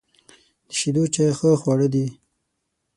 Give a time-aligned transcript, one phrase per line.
[0.67, 2.05] د شیدو چای ښه خواړه دي.